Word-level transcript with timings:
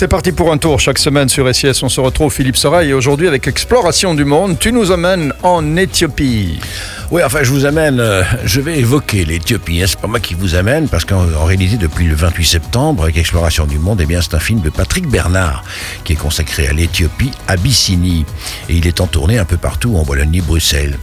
C'est 0.00 0.08
parti 0.08 0.32
pour 0.32 0.50
un 0.50 0.56
tour 0.56 0.80
chaque 0.80 0.96
semaine 0.96 1.28
sur 1.28 1.54
SIS. 1.54 1.82
On 1.82 1.90
se 1.90 2.00
retrouve 2.00 2.32
Philippe 2.32 2.56
Soreille 2.56 2.88
et 2.88 2.94
aujourd'hui 2.94 3.28
avec 3.28 3.46
Exploration 3.46 4.14
du 4.14 4.24
monde, 4.24 4.58
tu 4.58 4.72
nous 4.72 4.92
amènes 4.92 5.34
en 5.42 5.76
Éthiopie. 5.76 6.58
Oui, 7.10 7.22
enfin, 7.24 7.40
je 7.42 7.50
vous 7.50 7.66
amène, 7.66 8.00
euh, 8.00 8.22
je 8.44 8.60
vais 8.60 8.78
évoquer 8.78 9.24
l'Éthiopie. 9.24 9.82
Hein, 9.82 9.86
c'est 9.88 10.00
pas 10.00 10.06
moi 10.06 10.20
qui 10.20 10.34
vous 10.34 10.54
amène, 10.54 10.88
parce 10.88 11.04
qu'en 11.04 11.44
réalité, 11.44 11.76
depuis 11.76 12.06
le 12.06 12.14
28 12.14 12.44
septembre, 12.44 13.02
avec 13.02 13.18
Exploration 13.18 13.66
du 13.66 13.78
Monde, 13.78 14.00
eh 14.00 14.06
bien, 14.06 14.22
c'est 14.22 14.34
un 14.34 14.40
film 14.40 14.60
de 14.60 14.70
Patrick 14.70 15.08
Bernard 15.08 15.64
qui 16.04 16.12
est 16.12 16.16
consacré 16.16 16.68
à 16.68 16.72
l'Éthiopie, 16.72 17.32
Abyssinie. 17.48 18.24
Et 18.68 18.76
il 18.76 18.86
est 18.86 19.00
en 19.00 19.08
tournée 19.08 19.38
un 19.38 19.44
peu 19.44 19.56
partout 19.56 19.96
en 19.96 20.04
Wallonie, 20.04 20.40
Bruxelles. 20.40 20.96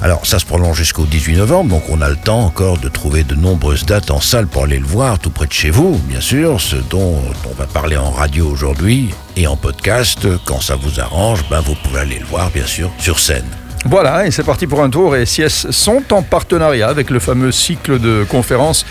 Alors, 0.00 0.24
ça 0.26 0.38
se 0.38 0.46
prolonge 0.46 0.76
jusqu'au 0.76 1.04
18 1.04 1.36
novembre, 1.38 1.70
donc 1.70 1.90
on 1.90 2.00
a 2.00 2.08
le 2.08 2.16
temps 2.16 2.44
encore 2.44 2.78
de 2.78 2.88
trouver 2.88 3.24
de 3.24 3.34
nombreuses 3.34 3.84
dates 3.84 4.12
en 4.12 4.20
salle 4.20 4.46
pour 4.46 4.62
aller 4.62 4.78
le 4.78 4.86
voir, 4.86 5.18
tout 5.18 5.30
près 5.30 5.46
de 5.46 5.52
chez 5.52 5.70
vous, 5.70 6.00
bien 6.04 6.20
sûr, 6.20 6.60
ce 6.60 6.76
dont 6.76 7.20
on 7.50 7.54
va 7.54 7.66
parler 7.66 7.96
en 7.96 8.10
radio 8.12 8.37
aujourd'hui 8.40 9.10
et 9.36 9.46
en 9.46 9.56
podcast. 9.56 10.26
Quand 10.44 10.60
ça 10.60 10.76
vous 10.76 11.00
arrange, 11.00 11.44
ben, 11.48 11.60
vous 11.60 11.74
pouvez 11.82 12.00
aller 12.00 12.18
le 12.18 12.26
voir, 12.26 12.50
bien 12.50 12.66
sûr, 12.66 12.90
sur 12.98 13.18
scène. 13.18 13.46
Voilà, 13.84 14.26
et 14.26 14.30
c'est 14.30 14.42
parti 14.42 14.66
pour 14.66 14.82
un 14.82 14.90
tour. 14.90 15.16
Et 15.16 15.24
SIS 15.24 15.70
sont 15.70 16.02
en 16.10 16.22
partenariat 16.22 16.88
avec 16.88 17.10
le 17.10 17.18
fameux 17.20 17.52
cycle 17.52 17.98
de 17.98 18.24
conférences 18.28 18.84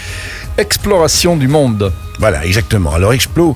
Exploration 0.58 1.38
du 1.38 1.48
monde. 1.48 1.94
Voilà, 2.18 2.44
exactement. 2.44 2.94
Alors 2.94 3.14
Explo, 3.14 3.56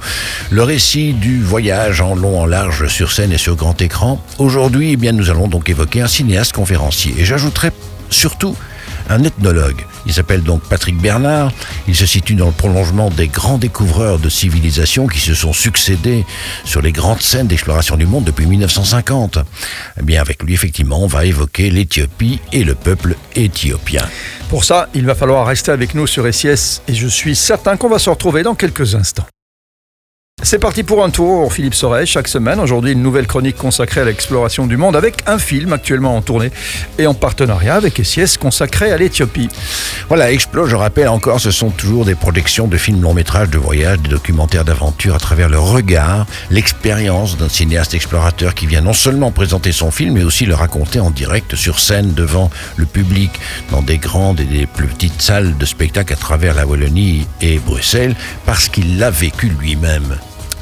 le 0.52 0.62
récit 0.62 1.14
du 1.14 1.42
voyage 1.42 2.00
en 2.00 2.14
long, 2.14 2.40
en 2.40 2.46
large, 2.46 2.88
sur 2.88 3.12
scène 3.12 3.32
et 3.32 3.40
sur 3.40 3.56
grand 3.56 3.82
écran. 3.82 4.24
Aujourd'hui, 4.38 4.92
eh 4.92 4.98
bien, 4.98 5.12
nous 5.12 5.32
allons 5.32 5.48
donc 5.48 5.68
évoquer 5.70 6.02
un 6.02 6.08
cinéaste 6.08 6.54
conférencier. 6.54 7.16
Et 7.18 7.26
j'ajouterai 7.26 7.72
surtout 8.12 8.56
un 9.12 9.24
ethnologue. 9.24 9.86
Il 10.06 10.14
s'appelle 10.14 10.42
donc 10.42 10.62
Patrick 10.64 10.98
Bernard. 10.98 11.52
Il 11.88 11.96
se 11.96 12.06
situe 12.06 12.36
dans 12.36 12.48
le 12.48 12.52
prolongement 12.52 13.10
des 13.10 13.28
grands 13.28 13.58
découvreurs 13.58 14.20
de 14.20 14.30
civilisation 14.30 15.08
qui 15.08 15.20
se 15.20 15.36
sont 15.36 15.54
succédés 15.54 16.26
sur 16.64 16.82
les 16.82 16.92
grandes 16.92 17.22
scènes 17.22 17.48
d'exploration 17.48 17.98
du 17.98 18.06
monde 18.06 18.24
depuis 18.24 18.46
1950. 18.46 19.40
Eh 20.00 20.04
bien, 20.04 20.22
avec 20.22 20.42
lui, 20.44 20.54
effectivement, 20.54 21.04
on 21.04 21.08
va 21.08 21.26
évoquer 21.26 21.70
l'Éthiopie 21.70 22.40
et 22.52 22.64
le 22.64 22.76
peuple 22.76 23.16
éthiopien. 23.36 24.08
Pour 24.50 24.64
ça, 24.64 24.90
il 24.94 25.06
va 25.06 25.16
falloir 25.16 25.46
rester 25.46 25.72
avec 25.72 25.94
nous 25.94 26.08
sur 26.08 26.32
SIS 26.34 26.82
et 26.88 26.94
je 26.94 27.08
suis 27.08 27.36
certain 27.36 27.78
qu'on 27.78 27.90
va 27.90 28.00
se 28.00 28.10
retrouver 28.10 28.44
dans 28.44 28.56
quelques 28.56 28.96
instants. 28.96 29.28
C'est 30.44 30.58
parti 30.58 30.82
pour 30.82 31.04
un 31.04 31.12
tour, 31.12 31.54
Philippe 31.54 31.76
Soret, 31.76 32.08
chaque 32.08 32.28
semaine. 32.28 32.60
Aujourd'hui, 32.60 32.94
une 32.94 33.04
nouvelle 33.04 33.28
chronique 33.28 33.58
consacrée 33.58 34.02
à 34.02 34.06
l'exploration 34.06 34.66
du 34.66 34.76
monde 34.76 34.96
avec 34.96 35.18
un 35.28 35.38
film 35.38 35.72
actuellement 35.72 36.16
en 36.16 36.22
tournée 36.22 36.52
et 36.98 37.06
en 37.06 37.14
partenariat 37.14 37.76
avec 37.76 38.02
SIS 38.04 38.38
consacré 38.40 38.92
à 38.92 38.98
l'Éthiopie. 38.98 39.50
Voilà, 40.10 40.32
Explo, 40.32 40.66
je 40.66 40.76
rappelle 40.76 41.10
encore, 41.10 41.40
ce 41.40 41.52
sont 41.52 41.70
toujours 41.70 42.06
des 42.06 42.16
projections 42.16 42.68
de 42.68 42.76
films 42.76 43.02
long 43.02 43.14
métrages 43.14 43.52
de 43.52 43.60
voyage, 43.60 44.00
des 44.00 44.10
documentaires 44.10 44.66
d'aventure 44.66 45.14
à 45.14 45.20
travers 45.20 45.48
le 45.48 45.60
regard, 45.60 46.26
l'expérience 46.50 47.38
d'un 47.38 47.48
cinéaste 47.48 47.94
explorateur 47.94 48.56
qui 48.56 48.66
vient 48.66 48.82
non 48.82 48.94
seulement 48.94 49.32
présenter 49.32 49.72
son 49.72 49.92
film, 49.92 50.16
mais 50.16 50.24
aussi 50.24 50.46
le 50.46 50.56
raconter 50.56 51.00
en 51.00 51.12
direct 51.12 51.56
sur 51.56 51.80
scène 51.80 52.14
devant 52.14 52.50
le 52.78 52.88
public 52.88 53.30
dans 53.70 53.84
des 53.84 54.00
grandes 54.00 54.40
et 54.40 54.46
des 54.46 54.66
plus 54.66 54.88
petites 54.88 55.22
salles 55.22 55.56
de 55.58 55.66
spectacle 55.66 56.14
à 56.14 56.18
travers 56.18 56.56
la 56.56 56.66
Wallonie 56.66 57.28
et 57.42 57.60
Bruxelles 57.60 58.16
parce 58.46 58.68
qu'il 58.68 58.98
l'a 58.98 59.12
vécu 59.12 59.48
lui-même. 59.48 60.18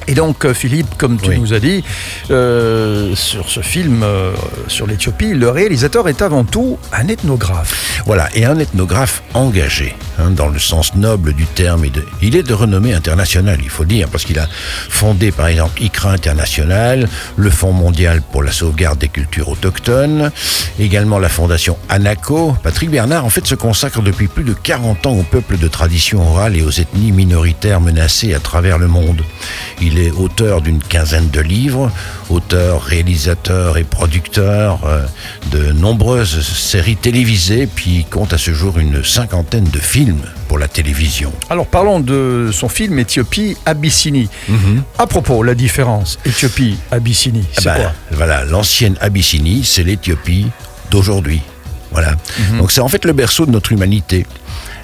Et 0.09 0.15
donc, 0.15 0.43
euh, 0.43 0.55
Philippe, 0.55 0.97
comme 0.97 1.19
tu 1.21 1.37
nous 1.37 1.53
as 1.53 1.59
dit, 1.59 1.83
euh, 2.31 3.13
sur 3.15 3.47
ce 3.47 3.59
film 3.59 4.01
euh, 4.01 4.31
sur 4.67 4.87
l'Éthiopie, 4.87 5.35
le 5.35 5.51
réalisateur 5.51 6.09
est 6.09 6.23
avant 6.23 6.45
tout 6.45 6.79
un 6.91 7.07
ethnographe. 7.07 8.01
Voilà, 8.07 8.27
et 8.33 8.43
un 8.43 8.57
ethnographe 8.57 9.21
engagé, 9.35 9.95
hein, 10.19 10.31
dans 10.31 10.47
le 10.47 10.59
sens 10.59 10.95
noble 10.95 11.33
du 11.33 11.45
terme. 11.45 11.85
Il 12.21 12.35
est 12.35 12.43
de 12.43 12.53
renommée 12.53 12.93
internationale, 12.93 13.59
il 13.61 13.69
faut 13.69 13.85
dire, 13.85 14.07
parce 14.09 14.25
qu'il 14.25 14.39
a 14.39 14.47
fondé, 14.89 15.31
par 15.31 15.47
exemple, 15.47 15.81
ICRA 15.81 16.11
International, 16.11 17.07
le 17.35 17.49
Fonds 17.49 17.73
mondial 17.73 18.21
pour 18.21 18.43
la 18.43 18.51
sauvegarde 18.51 18.99
des 18.99 19.09
cultures 19.09 19.49
autochtones, 19.49 20.31
également 20.79 21.19
la 21.19 21.29
fondation 21.29 21.77
ANACO. 21.89 22.55
Patrick 22.63 22.89
Bernard, 22.89 23.25
en 23.25 23.29
fait, 23.29 23.45
se 23.47 23.55
consacre 23.55 24.01
depuis 24.01 24.27
plus 24.27 24.43
de 24.43 24.53
40 24.53 25.05
ans 25.05 25.13
aux 25.13 25.23
peuples 25.23 25.57
de 25.57 25.67
tradition 25.67 26.21
orale 26.21 26.55
et 26.55 26.61
aux 26.61 26.71
ethnies 26.71 27.11
minoritaires 27.11 27.81
menacées 27.81 28.33
à 28.33 28.39
travers 28.39 28.77
le 28.77 28.87
monde. 28.87 29.23
Il 29.81 29.97
est 29.99 30.11
auteur 30.11 30.61
d'une 30.61 30.79
quinzaine 30.79 31.29
de 31.29 31.39
livres, 31.39 31.91
auteur, 32.29 32.83
réalisateur 32.83 33.77
et 33.77 33.83
producteur 33.83 34.81
euh, 34.85 35.05
de 35.51 35.71
nombreuses 35.71 36.41
séries 36.41 36.97
télévisées, 36.97 37.67
puis 37.67 38.05
compte 38.09 38.33
à 38.33 38.37
ce 38.37 38.53
jour 38.53 38.77
une 38.77 39.03
cinquantaine 39.03 39.65
de 39.65 39.79
films 39.79 40.08
pour 40.47 40.57
la 40.57 40.67
télévision. 40.67 41.31
Alors 41.49 41.67
parlons 41.67 41.99
de 41.99 42.49
son 42.51 42.69
film 42.69 42.99
Éthiopie 42.99 43.57
Abyssinie. 43.65 44.29
Mhm. 44.47 44.83
À 44.97 45.07
propos, 45.07 45.43
la 45.43 45.55
différence 45.55 46.19
Éthiopie 46.25 46.77
Abyssinie, 46.91 47.45
c'est 47.53 47.67
ah 47.69 47.75
ben, 47.75 47.81
quoi? 47.81 47.91
Voilà, 48.11 48.45
l'ancienne 48.45 48.95
Abyssinie, 49.01 49.63
c'est 49.63 49.83
l'Éthiopie 49.83 50.47
d'aujourd'hui. 50.91 51.41
Voilà. 51.91 52.15
Mhm. 52.51 52.59
Donc 52.59 52.71
c'est 52.71 52.81
en 52.81 52.87
fait 52.87 53.05
le 53.05 53.13
berceau 53.13 53.45
de 53.45 53.51
notre 53.51 53.71
humanité. 53.71 54.25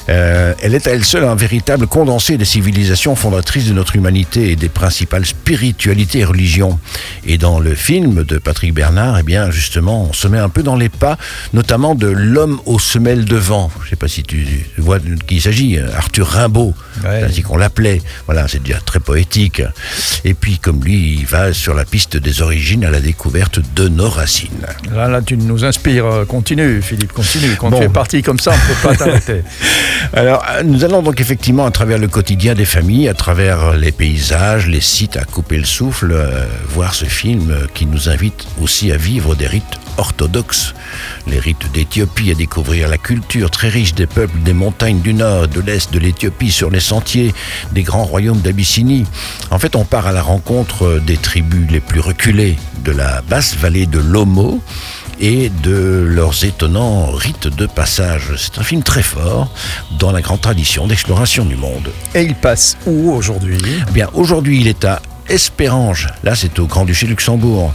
Euh, 0.07 0.53
elle 0.61 0.75
est 0.75 0.87
à 0.87 0.91
elle 0.91 1.03
seule 1.03 1.23
un 1.23 1.35
véritable 1.35 1.87
condensé 1.87 2.37
des 2.37 2.45
civilisations 2.45 3.15
fondatrices 3.15 3.67
de 3.67 3.73
notre 3.73 3.95
humanité 3.95 4.51
et 4.51 4.55
des 4.55 4.69
principales 4.69 5.25
spiritualités 5.25 6.19
et 6.19 6.25
religions. 6.25 6.79
Et 7.25 7.37
dans 7.37 7.59
le 7.59 7.73
film 7.73 8.23
de 8.23 8.37
Patrick 8.37 8.73
Bernard, 8.73 9.17
eh 9.19 9.23
bien, 9.23 9.49
justement, 9.51 10.07
on 10.09 10.13
se 10.13 10.27
met 10.27 10.37
un 10.37 10.49
peu 10.49 10.63
dans 10.63 10.75
les 10.75 10.89
pas, 10.89 11.17
notamment 11.53 11.95
de 11.95 12.07
l'homme 12.07 12.59
aux 12.65 12.79
semelles 12.79 13.25
de 13.25 13.35
vent. 13.35 13.71
Je 13.79 13.85
ne 13.85 13.89
sais 13.89 13.95
pas 13.95 14.07
si 14.07 14.23
tu 14.23 14.45
vois 14.77 14.99
de 14.99 15.15
qui 15.15 15.35
il 15.35 15.41
s'agit, 15.41 15.77
Arthur 15.79 16.27
Rimbaud, 16.27 16.73
ainsi 17.03 17.41
qu'on 17.41 17.57
l'appelait. 17.57 18.01
Voilà, 18.25 18.47
c'est 18.47 18.61
déjà 18.61 18.79
très 18.79 18.99
poétique. 18.99 19.61
Et 20.23 20.33
puis, 20.33 20.59
comme 20.59 20.83
lui, 20.83 21.17
il 21.19 21.25
va 21.25 21.51
sur 21.53 21.73
la 21.73 21.85
piste 21.85 22.17
des 22.17 22.41
origines 22.41 22.85
à 22.85 22.91
la 22.91 22.99
découverte 22.99 23.59
de 23.75 23.87
nos 23.87 24.09
racines. 24.09 24.49
Là, 24.93 25.07
là 25.07 25.21
tu 25.21 25.35
nous 25.37 25.65
inspires. 25.65 26.25
Continue, 26.27 26.81
Philippe, 26.81 27.13
continue. 27.13 27.55
Quand 27.59 27.71
tu 27.71 27.83
es 27.83 27.89
parti 27.89 28.21
comme 28.21 28.39
ça, 28.39 28.51
on 28.51 28.53
ne 28.53 28.73
peut 28.73 28.87
pas 28.87 28.95
t'arrêter. 29.05 29.41
Alors, 30.13 30.43
euh, 30.49 30.63
nous 30.63 30.83
allons 30.83 31.01
donc 31.01 31.19
effectivement, 31.21 31.65
à 31.65 31.71
travers 31.71 31.97
le 31.97 32.07
quotidien 32.07 32.53
des 32.53 32.65
familles, 32.65 33.09
à 33.09 33.13
travers 33.13 33.73
les 33.73 33.91
paysages, 33.91 34.67
les 34.67 34.81
sites, 34.81 35.17
à 35.17 35.23
couper 35.23 35.57
le 35.57 35.65
souffle, 35.65 36.11
euh, 36.11 36.45
voir 36.69 36.93
ce 36.93 37.05
film 37.05 37.55
qui 37.73 37.85
nous 37.85 38.09
invite 38.09 38.47
aussi 38.61 38.91
à 38.91 38.97
vivre 38.97 39.35
des 39.35 39.47
rites 39.47 39.63
orthodoxes. 39.97 40.73
Les 41.27 41.39
rites 41.39 41.71
d'Éthiopie, 41.73 42.31
à 42.31 42.35
découvrir 42.35 42.89
la 42.89 42.97
culture 42.97 43.49
très 43.49 43.69
riche 43.69 43.93
des 43.93 44.07
peuples 44.07 44.37
des 44.39 44.53
montagnes 44.53 44.99
du 44.99 45.13
nord, 45.13 45.47
de 45.47 45.61
l'est 45.61 45.91
de 45.91 45.99
l'Éthiopie, 45.99 46.51
sur 46.51 46.69
les 46.69 46.79
sentiers 46.79 47.33
des 47.71 47.83
grands 47.83 48.03
royaumes 48.03 48.41
d'Abyssinie. 48.41 49.05
En 49.51 49.59
fait, 49.59 49.75
on 49.75 49.85
part 49.85 50.07
à 50.07 50.11
la 50.11 50.21
rencontre 50.21 50.99
des 51.05 51.17
tribus 51.17 51.69
les 51.71 51.79
plus 51.79 51.99
reculées 51.99 52.57
de 52.83 52.91
la 52.91 53.21
basse 53.21 53.55
vallée 53.55 53.85
de 53.85 53.99
l'Omo 53.99 54.61
et 55.19 55.49
de 55.49 56.05
leurs 56.07 56.43
étonnants 56.43 57.11
rites 57.11 57.47
de 57.47 57.65
passage. 57.65 58.33
C'est 58.37 58.59
un 58.59 58.63
film 58.63 58.83
très 58.83 59.03
fort 59.03 59.49
dans 59.99 60.11
la 60.11 60.21
grande 60.21 60.41
tradition 60.41 60.87
d'exploration 60.87 61.45
du 61.45 61.55
monde. 61.55 61.91
Et 62.13 62.23
il 62.23 62.35
passe 62.35 62.77
où 62.85 63.11
aujourd'hui? 63.11 63.59
Eh 63.87 63.91
Bien, 63.91 64.09
aujourd'hui, 64.13 64.61
il 64.61 64.67
est 64.67 64.85
à 64.85 65.01
Espérange. 65.29 66.07
Là, 66.23 66.35
c'est 66.35 66.59
au 66.59 66.67
Grand-Duché 66.67 67.07
Luxembourg. 67.07 67.73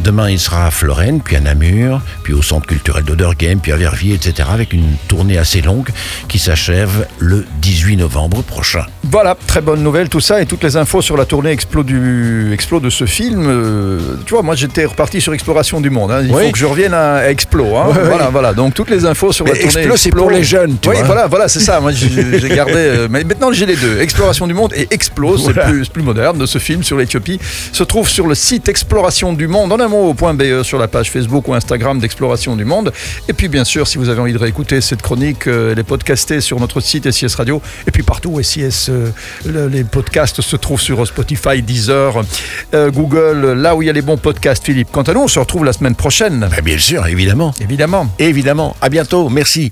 Demain, 0.00 0.30
il 0.30 0.38
sera 0.38 0.66
à 0.66 0.70
Florène, 0.70 1.20
puis 1.20 1.36
à 1.36 1.40
Namur, 1.40 2.00
puis 2.22 2.32
au 2.32 2.42
Centre 2.42 2.66
culturel 2.66 3.04
d'Odergame, 3.04 3.58
puis 3.60 3.72
à 3.72 3.76
Verviers, 3.76 4.14
etc. 4.14 4.48
avec 4.52 4.72
une 4.72 4.96
tournée 5.08 5.38
assez 5.38 5.60
longue 5.60 5.88
qui 6.28 6.38
s'achève 6.38 7.06
le 7.18 7.44
18 7.60 7.96
novembre 7.96 8.42
prochain. 8.42 8.86
Voilà, 9.04 9.36
très 9.46 9.60
bonne 9.60 9.82
nouvelle 9.82 10.08
tout 10.08 10.20
ça 10.20 10.40
et 10.40 10.46
toutes 10.46 10.62
les 10.62 10.76
infos 10.76 11.02
sur 11.02 11.16
la 11.16 11.24
tournée 11.24 11.50
Explo, 11.50 11.82
du, 11.82 12.52
Explo 12.52 12.80
de 12.80 12.90
ce 12.90 13.04
film. 13.04 13.46
Euh, 13.48 13.98
tu 14.24 14.34
vois, 14.34 14.42
moi 14.42 14.54
j'étais 14.54 14.84
reparti 14.84 15.20
sur 15.20 15.34
Exploration 15.34 15.80
du 15.80 15.90
Monde. 15.90 16.12
Hein. 16.12 16.22
Il 16.22 16.32
faut 16.32 16.50
que 16.50 16.58
je 16.58 16.66
revienne 16.66 16.94
à 16.94 17.28
Explo. 17.30 17.76
Hein. 17.76 17.88
voilà, 18.06 18.30
voilà. 18.30 18.52
Donc 18.52 18.74
toutes 18.74 18.90
les 18.90 19.04
infos 19.04 19.32
sur 19.32 19.44
la 19.44 19.54
tournée 19.54 19.64
Explo, 19.64 19.96
c'est 19.96 20.10
pour 20.10 20.30
les 20.30 20.44
jeunes. 20.44 20.76
Tu 20.80 20.88
oui, 20.88 20.96
voilà, 21.04 21.26
voilà, 21.26 21.48
c'est 21.48 21.60
ça. 21.60 21.80
Moi 21.80 21.92
j'ai 21.92 22.48
gardé. 22.54 22.72
Euh, 22.74 23.08
mais 23.10 23.24
maintenant 23.24 23.52
j'ai 23.52 23.66
les 23.66 23.76
deux. 23.76 24.00
Exploration 24.00 24.46
du 24.46 24.54
Monde 24.54 24.72
et 24.74 24.86
Explo, 24.90 25.36
c'est 25.36 25.54
plus, 25.54 25.88
plus 25.88 26.02
moderne 26.02 26.38
de 26.38 26.46
ce 26.46 26.58
film 26.58 26.82
l'Éthiopie 26.96 27.38
se 27.72 27.82
trouve 27.82 28.08
sur 28.08 28.26
le 28.26 28.34
site 28.34 28.68
Exploration 28.68 29.32
du 29.32 29.46
Monde 29.46 29.72
en 29.72 29.80
un 29.80 29.88
mot 29.88 30.14
.be 30.14 30.62
sur 30.62 30.78
la 30.78 30.88
page 30.88 31.10
Facebook 31.10 31.48
ou 31.48 31.54
Instagram 31.54 31.98
d'Exploration 31.98 32.56
du 32.56 32.64
Monde. 32.64 32.92
Et 33.28 33.32
puis 33.32 33.48
bien 33.48 33.64
sûr, 33.64 33.86
si 33.86 33.98
vous 33.98 34.08
avez 34.08 34.20
envie 34.20 34.32
de 34.32 34.38
réécouter 34.38 34.80
cette 34.80 35.02
chronique, 35.02 35.46
euh, 35.46 35.72
elle 35.72 35.78
est 35.78 35.84
podcastée 35.84 36.40
sur 36.40 36.60
notre 36.60 36.80
site 36.80 37.10
SIS 37.10 37.34
Radio 37.34 37.60
et 37.86 37.90
puis 37.90 38.02
partout 38.02 38.40
SIS, 38.42 38.88
euh, 38.88 39.10
les 39.68 39.84
podcasts 39.84 40.40
se 40.40 40.56
trouvent 40.56 40.80
sur 40.80 41.06
Spotify, 41.06 41.62
Deezer, 41.62 42.22
euh, 42.74 42.90
Google, 42.90 43.52
là 43.52 43.76
où 43.76 43.82
il 43.82 43.86
y 43.86 43.90
a 43.90 43.92
les 43.92 44.02
bons 44.02 44.16
podcasts. 44.16 44.64
Philippe, 44.64 44.88
quant 44.92 45.02
à 45.02 45.14
nous, 45.14 45.20
on 45.20 45.28
se 45.28 45.38
retrouve 45.38 45.64
la 45.64 45.72
semaine 45.72 45.94
prochaine. 45.94 46.48
bien 46.64 46.78
sûr, 46.78 47.06
évidemment. 47.06 47.54
Évidemment. 47.60 48.08
Évidemment. 48.18 48.76
À 48.80 48.88
bientôt. 48.88 49.28
Merci. 49.28 49.70